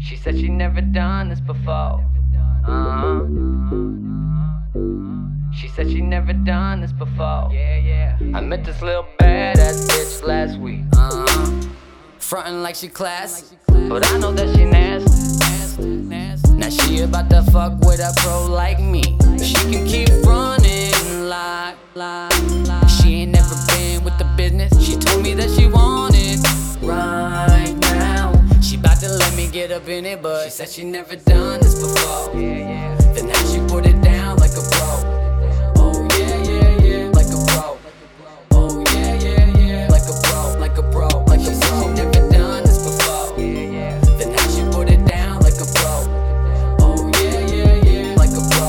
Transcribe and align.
She 0.00 0.16
said 0.16 0.36
she 0.36 0.48
never 0.48 0.80
done 0.80 1.28
this 1.28 1.40
before. 1.40 2.04
Uh-huh. 2.66 3.24
She 5.52 5.68
said 5.68 5.90
she 5.90 6.00
never 6.00 6.32
done 6.32 6.80
this 6.80 6.92
before. 6.92 7.50
Yeah, 7.52 7.76
yeah. 7.76 8.18
I 8.34 8.40
met 8.40 8.64
this 8.64 8.80
little 8.82 9.06
badass 9.20 9.86
bitch 9.86 10.22
last 10.26 10.58
week. 10.58 10.82
Uh-huh. 10.96 11.68
Frontin' 12.18 12.62
like 12.62 12.74
she 12.74 12.88
class, 12.88 13.54
but 13.68 14.06
I 14.06 14.18
know 14.18 14.32
that 14.32 14.54
she 14.56 14.64
nasty. 14.64 15.86
Now 16.54 16.70
she 16.70 17.00
about 17.00 17.28
to 17.30 17.42
fuck 17.50 17.78
with 17.80 18.00
a 18.00 18.12
pro 18.16 18.46
like 18.46 18.80
me. 18.80 19.02
She 19.42 19.54
can 19.54 19.86
keep 19.86 20.03
up 29.84 29.90
in 29.90 30.06
it, 30.06 30.22
but 30.22 30.44
she 30.44 30.50
said 30.50 30.68
she 30.68 30.82
never 30.82 31.14
done 31.14 31.60
this 31.60 31.74
before. 31.74 32.40
Yeah, 32.40 32.56
yeah. 32.56 32.96
Then 33.12 33.26
now 33.26 33.44
she 33.52 33.58
put 33.68 33.84
it 33.84 34.00
down 34.00 34.38
like 34.38 34.52
a 34.52 34.62
pro. 34.72 34.88
Oh 35.76 36.08
yeah, 36.16 36.42
yeah, 36.42 36.78
yeah, 36.82 37.08
like 37.10 37.26
a 37.26 37.38
pro. 37.48 37.76
Oh 38.52 38.82
yeah, 38.94 39.14
yeah, 39.20 39.58
yeah, 39.58 39.88
like 39.90 40.08
a 40.08 40.14
pro, 40.22 40.58
like 40.58 40.78
a 40.78 40.82
pro. 40.90 41.08
Like 41.24 41.40
she 41.40 41.52
said 41.52 41.82
she 41.82 41.88
never 42.02 42.30
done 42.32 42.64
this 42.64 42.78
before. 42.82 43.38
Yeah, 43.38 43.76
yeah. 43.76 44.00
Then 44.16 44.32
now 44.32 44.48
she 44.48 44.62
put 44.74 44.88
it 44.88 45.04
down 45.04 45.42
like 45.42 45.60
a 45.60 45.66
pro. 45.76 45.94
Oh 46.80 47.10
yeah, 47.20 47.40
yeah, 47.46 47.74
yeah, 47.84 48.14
like 48.16 48.30
a 48.30 48.42
pro. 48.52 48.68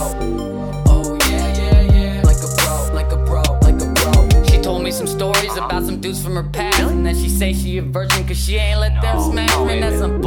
Oh 0.88 1.18
yeah, 1.30 1.48
yeah, 1.56 1.82
yeah, 1.96 2.22
like 2.26 2.44
a 2.44 2.50
pro, 2.58 2.94
like 2.94 3.12
a 3.14 3.18
pro, 3.24 3.42
like 3.62 3.80
a 3.82 3.88
pro. 3.96 4.44
She 4.44 4.60
told 4.60 4.84
me 4.84 4.92
some 4.92 5.08
stories 5.08 5.56
about 5.56 5.86
some 5.86 6.02
dudes 6.02 6.22
from 6.22 6.36
her 6.36 6.44
past, 6.44 6.82
and 6.82 7.06
then 7.06 7.16
she 7.16 7.30
say 7.30 7.54
she 7.54 7.78
a 7.78 7.82
virgin 7.82 8.28
cause 8.28 8.38
she 8.38 8.58
ain't 8.58 8.82
let 8.82 9.02
them 9.02 9.32
smash. 9.32 9.50
Man, 9.66 9.80
that's 9.80 10.00
some 10.00 10.22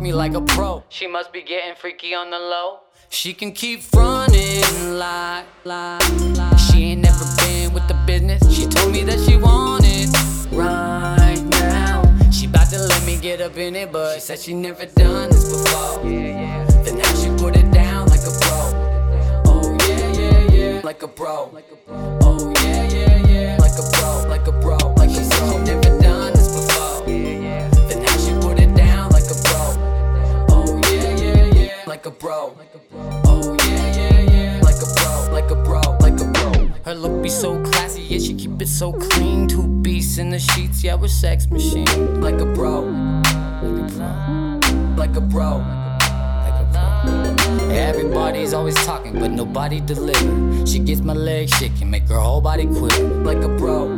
fucked 0.00 0.02
me 0.02 0.12
like 0.12 0.34
a 0.34 0.40
pro. 0.40 0.82
She 0.88 1.06
must 1.06 1.32
be 1.32 1.42
getting 1.42 1.74
freaky 1.74 2.14
on 2.14 2.30
the 2.30 2.38
low. 2.38 2.80
She 3.08 3.34
can 3.34 3.52
keep 3.52 3.80
running 3.94 4.98
like, 4.98 5.46
like, 5.64 6.02
like. 6.36 6.58
She 6.58 6.92
ain't 6.92 7.02
never 7.02 7.24
been 7.38 7.72
with 7.72 7.86
the 7.88 7.94
business. 8.06 8.42
She 8.52 8.66
told 8.66 8.92
me 8.92 9.04
that 9.04 9.18
she 9.20 9.36
wanted 9.36 10.08
right 10.52 11.42
now. 11.50 12.02
She 12.30 12.46
bout 12.46 12.70
to 12.70 12.78
let 12.78 13.04
me 13.04 13.18
get 13.20 13.40
up 13.40 13.56
in 13.56 13.74
it, 13.76 13.90
but 13.92 14.14
she 14.14 14.20
said 14.20 14.38
she 14.38 14.54
never 14.54 14.86
done 14.86 15.30
this 15.30 15.50
before. 15.50 16.04
Yeah, 16.04 16.20
yeah. 16.40 16.82
Then 16.84 16.98
now 16.98 17.14
she 17.14 17.28
put 17.42 17.56
it 17.56 17.70
down 17.72 18.08
like 18.08 18.20
a 18.20 18.30
pro. 18.40 18.60
Oh 19.46 19.76
yeah, 19.88 20.12
yeah, 20.12 20.52
yeah, 20.52 20.80
like 20.84 21.02
a 21.02 21.08
pro. 21.08 21.50
Oh 22.22 22.52
yeah, 22.54 22.59
like 32.00 32.06
a 32.06 32.18
bro. 32.18 32.56
Oh 33.26 33.56
yeah, 33.66 33.94
yeah, 33.94 34.20
yeah, 34.32 34.60
like 34.62 34.76
a 34.76 34.86
bro, 34.94 35.28
like 35.32 35.50
a 35.50 35.54
bro, 35.54 35.80
like 36.00 36.18
a 36.18 36.24
bro. 36.24 36.68
Her 36.82 36.94
look 36.94 37.22
be 37.22 37.28
so 37.28 37.62
classy, 37.62 38.00
yeah, 38.00 38.18
she 38.18 38.32
keep 38.32 38.62
it 38.62 38.68
so 38.68 38.92
clean. 38.92 39.46
Two 39.46 39.66
beasts 39.82 40.16
in 40.16 40.30
the 40.30 40.38
sheets, 40.38 40.82
yeah, 40.82 40.94
we're 40.94 41.08
sex 41.08 41.50
machine. 41.50 42.22
Like 42.22 42.40
a 42.40 42.46
bro. 42.46 42.84
like 44.96 45.14
a 45.14 45.20
bro. 45.20 45.58
like 45.58 46.60
a 46.62 46.68
bro. 46.72 47.70
Everybody's 47.70 48.54
always 48.54 48.76
talking, 48.86 49.18
but 49.18 49.30
nobody 49.30 49.78
deliver. 49.80 50.66
She 50.66 50.78
gets 50.78 51.02
my 51.02 51.12
legs 51.12 51.52
shaking, 51.58 51.90
make 51.90 52.08
her 52.08 52.18
whole 52.18 52.40
body 52.40 52.64
quiver. 52.64 53.04
Like 53.22 53.42
a 53.42 53.54
pro, 53.58 53.89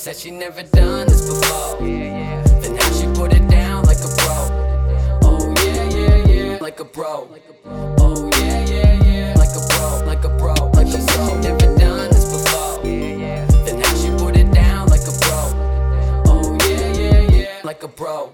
said 0.00 0.16
she 0.16 0.30
never 0.30 0.62
done 0.62 1.06
this 1.08 1.28
before. 1.28 1.76
Yeah, 1.86 1.86
yeah. 1.86 2.42
Then 2.62 2.74
now 2.74 2.90
she 2.92 3.06
put 3.08 3.34
it 3.34 3.46
down 3.50 3.84
like 3.84 3.98
a 3.98 4.08
pro. 4.16 4.48
Oh 5.24 5.54
yeah, 5.62 5.84
yeah, 5.90 6.24
yeah, 6.24 6.58
like 6.58 6.80
a 6.80 6.86
pro. 6.86 7.28
Oh 7.98 8.30
yeah, 8.38 8.64
yeah, 8.64 9.04
yeah, 9.04 9.34
like 9.36 9.50
a 9.50 9.60
pro, 9.68 10.02
like 10.06 10.24
a 10.24 10.30
pro. 10.38 10.54
Like 10.70 10.86
she 10.86 11.02
said 11.02 11.28
she 11.28 11.34
never 11.46 11.78
done 11.78 12.08
this 12.08 12.32
before. 12.32 12.80
Yeah, 12.82 13.14
yeah. 13.24 13.46
Then 13.66 13.80
now 13.80 13.94
she 13.94 14.08
put 14.16 14.36
it 14.38 14.50
down 14.54 14.88
like 14.88 15.02
a 15.02 15.12
pro. 15.20 15.52
Oh 16.32 16.56
yeah, 16.62 16.92
yeah, 16.94 17.20
yeah, 17.36 17.60
like 17.62 17.82
a 17.82 17.88
pro. 17.88 18.32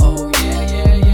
Oh 0.00 0.32
yeah, 0.34 0.62
yeah, 0.62 0.94
yeah, 0.96 1.07